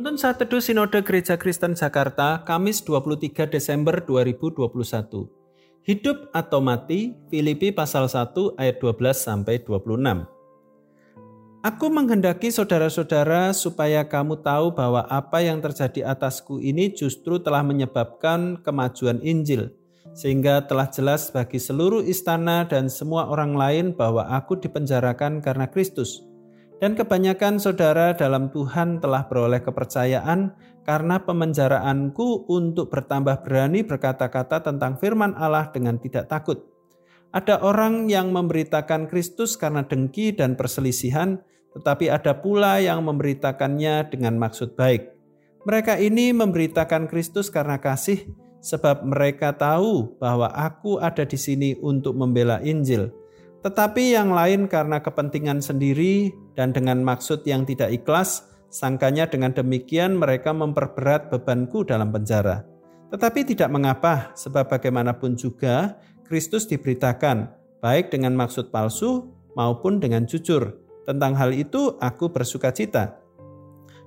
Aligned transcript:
Penuntun 0.00 0.16
Saat 0.16 0.40
Teduh 0.40 0.64
Sinode 0.64 1.04
Gereja 1.04 1.36
Kristen 1.36 1.76
Jakarta, 1.76 2.40
Kamis 2.48 2.80
23 2.88 3.44
Desember 3.52 4.00
2021. 4.00 5.28
Hidup 5.84 6.32
atau 6.32 6.64
mati, 6.64 7.20
Filipi 7.28 7.68
pasal 7.68 8.08
1 8.08 8.56
ayat 8.56 8.80
12 8.80 8.96
sampai 9.12 9.60
26. 9.60 10.24
Aku 11.60 11.92
menghendaki 11.92 12.48
saudara-saudara 12.48 13.52
supaya 13.52 14.00
kamu 14.08 14.40
tahu 14.40 14.72
bahwa 14.72 15.04
apa 15.04 15.44
yang 15.44 15.60
terjadi 15.60 16.16
atasku 16.16 16.64
ini 16.64 16.96
justru 16.96 17.36
telah 17.36 17.60
menyebabkan 17.60 18.56
kemajuan 18.64 19.20
Injil, 19.20 19.68
sehingga 20.16 20.64
telah 20.64 20.88
jelas 20.88 21.28
bagi 21.28 21.60
seluruh 21.60 22.00
istana 22.08 22.64
dan 22.64 22.88
semua 22.88 23.28
orang 23.28 23.52
lain 23.52 23.92
bahwa 23.92 24.24
aku 24.32 24.56
dipenjarakan 24.56 25.44
karena 25.44 25.68
Kristus 25.68 26.29
dan 26.80 26.96
kebanyakan 26.96 27.60
saudara 27.60 28.16
dalam 28.16 28.48
Tuhan 28.48 29.04
telah 29.04 29.28
beroleh 29.28 29.60
kepercayaan 29.60 30.56
karena 30.88 31.20
pemenjaraanku 31.20 32.48
untuk 32.48 32.88
bertambah 32.88 33.44
berani 33.44 33.84
berkata-kata 33.84 34.64
tentang 34.64 34.96
firman 34.96 35.36
Allah 35.36 35.68
dengan 35.68 36.00
tidak 36.00 36.32
takut. 36.32 36.64
Ada 37.30 37.62
orang 37.62 38.10
yang 38.10 38.32
memberitakan 38.34 39.06
Kristus 39.06 39.54
karena 39.54 39.86
dengki 39.86 40.34
dan 40.34 40.58
perselisihan, 40.58 41.38
tetapi 41.76 42.10
ada 42.10 42.34
pula 42.34 42.82
yang 42.82 43.06
memberitakannya 43.06 44.10
dengan 44.10 44.34
maksud 44.40 44.74
baik. 44.74 45.14
Mereka 45.68 46.00
ini 46.00 46.34
memberitakan 46.34 47.06
Kristus 47.06 47.52
karena 47.52 47.78
kasih, 47.78 48.24
sebab 48.64 49.04
mereka 49.06 49.54
tahu 49.54 50.16
bahwa 50.18 50.50
aku 50.50 50.98
ada 50.98 51.22
di 51.22 51.38
sini 51.38 51.76
untuk 51.78 52.16
membela 52.16 52.58
Injil 52.64 53.19
tetapi 53.60 54.16
yang 54.16 54.32
lain 54.32 54.64
karena 54.72 55.04
kepentingan 55.04 55.60
sendiri 55.60 56.32
dan 56.56 56.72
dengan 56.72 57.04
maksud 57.04 57.44
yang 57.44 57.68
tidak 57.68 57.92
ikhlas, 57.92 58.48
sangkanya 58.72 59.28
dengan 59.28 59.52
demikian 59.52 60.16
mereka 60.16 60.56
memperberat 60.56 61.28
bebanku 61.28 61.84
dalam 61.84 62.08
penjara. 62.08 62.64
Tetapi 63.10 63.42
tidak 63.42 63.68
mengapa, 63.68 64.32
sebab 64.38 64.70
bagaimanapun 64.70 65.34
juga 65.36 65.98
Kristus 66.24 66.64
diberitakan, 66.70 67.50
baik 67.82 68.14
dengan 68.14 68.38
maksud 68.38 68.70
palsu 68.70 69.28
maupun 69.58 69.98
dengan 69.98 70.24
jujur. 70.24 70.78
Tentang 71.04 71.34
hal 71.34 71.50
itu 71.50 71.98
aku 71.98 72.30
bersuka 72.30 72.70
cita. 72.70 73.18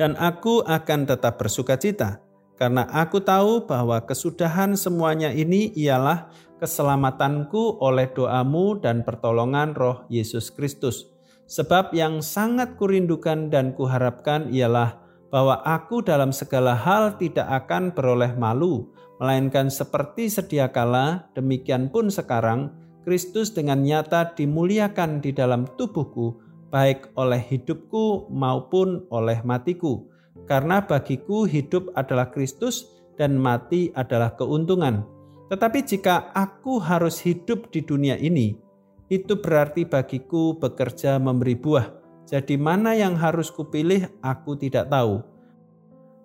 Dan 0.00 0.16
aku 0.16 0.64
akan 0.64 1.08
tetap 1.08 1.36
bersuka 1.36 1.76
cita, 1.76 2.24
karena 2.56 2.88
aku 2.88 3.20
tahu 3.20 3.68
bahwa 3.68 4.00
kesudahan 4.00 4.72
semuanya 4.80 5.28
ini 5.28 5.72
ialah 5.76 6.32
keselamatanku 6.60 7.80
oleh 7.80 8.08
doamu 8.12 8.80
dan 8.80 9.04
pertolongan 9.04 9.76
roh 9.76 10.08
Yesus 10.08 10.52
Kristus. 10.52 11.12
Sebab 11.46 11.94
yang 11.94 12.24
sangat 12.24 12.74
kurindukan 12.74 13.52
dan 13.54 13.70
kuharapkan 13.76 14.50
ialah 14.50 14.98
bahwa 15.30 15.62
aku 15.62 16.02
dalam 16.02 16.34
segala 16.34 16.74
hal 16.74 17.18
tidak 17.18 17.46
akan 17.46 17.94
beroleh 17.94 18.34
malu, 18.34 18.90
melainkan 19.22 19.70
seperti 19.70 20.26
sedia 20.26 20.70
kala, 20.70 21.30
demikian 21.38 21.90
pun 21.90 22.10
sekarang, 22.10 22.74
Kristus 23.06 23.54
dengan 23.54 23.86
nyata 23.86 24.34
dimuliakan 24.34 25.22
di 25.22 25.30
dalam 25.30 25.70
tubuhku, 25.78 26.42
baik 26.74 27.14
oleh 27.14 27.38
hidupku 27.38 28.26
maupun 28.34 29.06
oleh 29.14 29.38
matiku. 29.46 30.10
Karena 30.50 30.82
bagiku 30.82 31.46
hidup 31.46 31.94
adalah 31.94 32.34
Kristus 32.34 32.90
dan 33.14 33.38
mati 33.38 33.94
adalah 33.94 34.34
keuntungan. 34.34 35.15
Tetapi 35.46 35.78
jika 35.86 36.34
aku 36.34 36.82
harus 36.82 37.22
hidup 37.22 37.70
di 37.70 37.86
dunia 37.86 38.18
ini, 38.18 38.58
itu 39.06 39.38
berarti 39.38 39.86
bagiku 39.86 40.58
bekerja 40.58 41.22
memberi 41.22 41.54
buah. 41.54 41.86
Jadi 42.26 42.58
mana 42.58 42.90
yang 42.98 43.14
harus 43.14 43.54
kupilih 43.54 44.10
aku 44.18 44.58
tidak 44.58 44.90
tahu. 44.90 45.22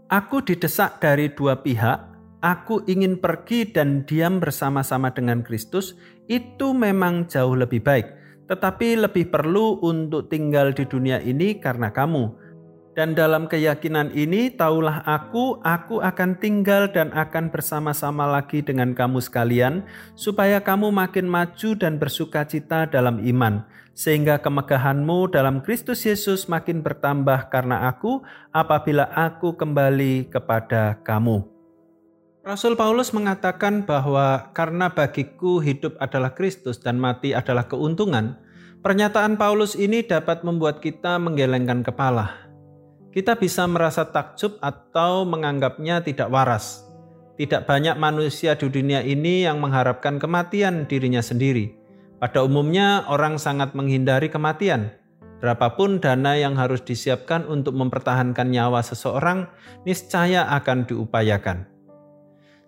Aku 0.09 0.41
didesak 0.41 0.97
dari 0.97 1.29
dua 1.29 1.61
pihak, 1.61 2.01
aku 2.41 2.81
ingin 2.89 3.21
pergi 3.21 3.69
dan 3.69 4.01
diam 4.09 4.41
bersama-sama 4.41 5.13
dengan 5.13 5.45
Kristus, 5.45 5.93
itu 6.25 6.73
memang 6.73 7.29
jauh 7.29 7.53
lebih 7.53 7.85
baik. 7.85 8.09
Tetapi 8.49 9.05
lebih 9.05 9.29
perlu 9.29 9.79
untuk 9.85 10.27
tinggal 10.27 10.73
di 10.73 10.83
dunia 10.89 11.21
ini 11.21 11.61
karena 11.61 11.93
kamu, 11.93 12.40
dan 12.91 13.15
dalam 13.15 13.47
keyakinan 13.47 14.11
ini, 14.11 14.51
taulah 14.51 14.99
aku, 15.07 15.63
aku 15.63 16.03
akan 16.03 16.35
tinggal 16.43 16.91
dan 16.91 17.07
akan 17.15 17.47
bersama-sama 17.47 18.27
lagi 18.27 18.59
dengan 18.59 18.91
kamu 18.91 19.23
sekalian, 19.23 19.87
supaya 20.19 20.59
kamu 20.59 20.91
makin 20.91 21.23
maju 21.23 21.71
dan 21.79 21.95
bersuka 21.95 22.43
cita 22.43 22.83
dalam 22.91 23.23
iman, 23.23 23.63
sehingga 23.95 24.43
kemegahanmu 24.43 25.31
dalam 25.31 25.63
Kristus 25.63 26.03
Yesus 26.03 26.51
makin 26.51 26.83
bertambah 26.83 27.47
karena 27.47 27.87
aku, 27.87 28.27
apabila 28.51 29.07
aku 29.15 29.55
kembali 29.55 30.27
kepada 30.27 30.99
kamu. 31.07 31.47
Rasul 32.43 32.75
Paulus 32.75 33.15
mengatakan 33.15 33.87
bahwa 33.87 34.51
karena 34.51 34.91
bagiku 34.91 35.63
hidup 35.63 35.95
adalah 36.03 36.35
Kristus 36.35 36.81
dan 36.81 36.99
mati 36.99 37.31
adalah 37.31 37.71
keuntungan, 37.71 38.35
pernyataan 38.83 39.39
Paulus 39.39 39.79
ini 39.79 40.03
dapat 40.03 40.43
membuat 40.43 40.83
kita 40.83 41.21
menggelengkan 41.21 41.85
kepala 41.85 42.40
kita 43.11 43.35
bisa 43.35 43.67
merasa 43.67 44.07
takjub 44.07 44.55
atau 44.63 45.27
menganggapnya 45.27 45.99
tidak 45.99 46.31
waras. 46.31 46.87
Tidak 47.35 47.67
banyak 47.67 47.99
manusia 47.99 48.55
di 48.55 48.71
dunia 48.71 49.03
ini 49.03 49.43
yang 49.43 49.59
mengharapkan 49.59 50.15
kematian 50.15 50.87
dirinya 50.87 51.19
sendiri. 51.19 51.75
Pada 52.23 52.45
umumnya, 52.45 53.03
orang 53.11 53.35
sangat 53.35 53.75
menghindari 53.75 54.31
kematian. 54.31 54.95
Berapapun 55.41 55.97
dana 55.97 56.37
yang 56.37 56.53
harus 56.53 56.85
disiapkan 56.85 57.49
untuk 57.49 57.73
mempertahankan 57.73 58.45
nyawa 58.45 58.85
seseorang, 58.85 59.49
niscaya 59.89 60.45
akan 60.53 60.85
diupayakan. 60.85 61.65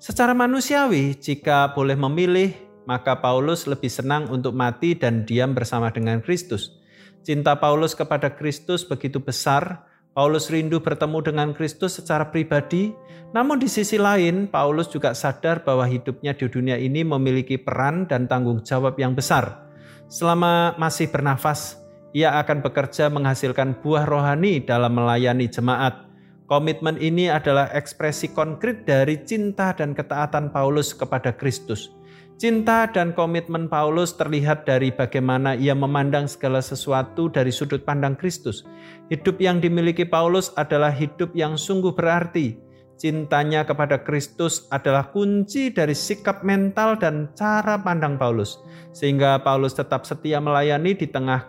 Secara 0.02 0.34
manusiawi, 0.34 1.16
jika 1.16 1.72
boleh 1.72 1.94
memilih, 1.96 2.52
maka 2.90 3.16
Paulus 3.22 3.70
lebih 3.70 3.94
senang 3.94 4.28
untuk 4.28 4.52
mati 4.52 4.98
dan 4.98 5.24
diam 5.24 5.56
bersama 5.56 5.94
dengan 5.94 6.20
Kristus. 6.20 6.81
Cinta 7.24 7.56
Paulus 7.56 7.96
kepada 7.96 8.34
Kristus 8.34 8.84
begitu 8.84 9.24
besar 9.24 9.93
Paulus 10.13 10.53
rindu 10.53 10.78
bertemu 10.78 11.25
dengan 11.25 11.50
Kristus 11.57 11.97
secara 11.97 12.29
pribadi, 12.29 12.94
namun 13.34 13.57
di 13.57 13.66
sisi 13.66 13.97
lain 13.97 14.46
Paulus 14.46 14.85
juga 14.94 15.18
sadar 15.18 15.66
bahwa 15.66 15.90
hidupnya 15.90 16.38
di 16.38 16.46
dunia 16.46 16.78
ini 16.78 17.01
memiliki 17.01 17.57
peran 17.57 18.06
dan 18.06 18.29
tanggung 18.29 18.62
jawab 18.62 18.94
yang 19.01 19.18
besar. 19.18 19.66
Selama 20.06 20.78
masih 20.78 21.09
bernafas, 21.09 21.81
ia 22.13 22.38
akan 22.38 22.62
bekerja 22.62 23.09
menghasilkan 23.09 23.81
buah 23.81 24.06
rohani 24.06 24.62
dalam 24.62 24.94
melayani 24.94 25.50
jemaat. 25.50 26.06
Komitmen 26.45 27.01
ini 27.01 27.34
adalah 27.34 27.74
ekspresi 27.74 28.38
konkret 28.38 28.85
dari 28.85 29.18
cinta 29.25 29.74
dan 29.74 29.97
ketaatan 29.97 30.53
Paulus 30.53 30.94
kepada 30.94 31.34
Kristus. 31.34 31.90
Cinta 32.44 32.92
dan 32.92 33.16
komitmen 33.16 33.72
Paulus 33.72 34.20
terlihat 34.20 34.68
dari 34.68 34.92
bagaimana 34.92 35.56
ia 35.56 35.72
memandang 35.72 36.28
segala 36.28 36.59
sesuatu 36.59 37.31
dari 37.31 37.56
sudut 37.56 37.88
pandang 37.88 38.20
Kristus. 38.20 38.68
Hidup 39.08 39.40
yang 39.40 39.64
dimiliki 39.64 40.04
Paulus 40.04 40.52
adalah 40.59 40.92
hidup 40.92 41.31
yang 41.40 41.56
sungguh 41.56 41.96
berarti. 41.96 42.59
Cintanya 43.00 43.64
kepada 43.64 44.04
Kristus 44.04 44.68
adalah 44.76 45.08
kunci 45.16 45.72
dari 45.72 45.96
sikap 45.96 46.44
mental 46.44 47.00
dan 47.00 47.31
cara 47.31 47.80
pandang 47.80 48.20
Paulus, 48.20 48.60
sehingga 48.92 49.40
Paulus 49.40 49.80
tetap 49.80 50.04
setia 50.04 50.44
melayani 50.44 51.00
di 51.00 51.08
tengah 51.08 51.48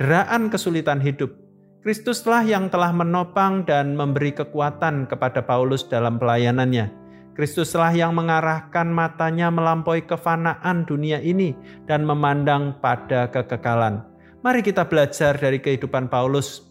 deraan 0.00 0.48
kesulitan 0.48 1.04
hidup. 1.04 1.36
Kristuslah 1.84 2.48
yang 2.48 2.72
telah 2.72 2.96
menopang 2.96 3.68
dan 3.68 3.92
memberi 3.92 4.32
kekuatan 4.32 5.04
kepada 5.04 5.44
Paulus 5.44 5.84
dalam 5.84 6.16
pelayanannya. 6.16 7.07
Kristuslah 7.38 7.94
yang 7.94 8.18
mengarahkan 8.18 8.90
matanya 8.90 9.46
melampaui 9.46 10.02
kefanaan 10.02 10.82
dunia 10.82 11.22
ini 11.22 11.54
dan 11.86 12.02
memandang 12.02 12.74
pada 12.82 13.30
kekekalan. 13.30 14.02
Mari 14.42 14.58
kita 14.66 14.82
belajar 14.82 15.38
dari 15.38 15.62
kehidupan 15.62 16.10
Paulus. 16.10 16.66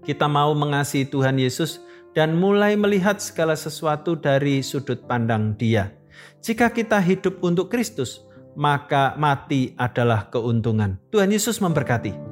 Kita 0.00 0.24
mau 0.24 0.56
mengasihi 0.56 1.04
Tuhan 1.04 1.36
Yesus 1.36 1.84
dan 2.16 2.32
mulai 2.32 2.80
melihat 2.80 3.20
segala 3.20 3.52
sesuatu 3.52 4.16
dari 4.16 4.64
sudut 4.64 5.04
pandang 5.04 5.52
Dia. 5.60 5.92
Jika 6.40 6.72
kita 6.72 6.96
hidup 6.96 7.44
untuk 7.44 7.68
Kristus, 7.68 8.24
maka 8.56 9.12
mati 9.20 9.76
adalah 9.76 10.32
keuntungan. 10.32 10.96
Tuhan 11.12 11.28
Yesus 11.28 11.60
memberkati. 11.60 12.29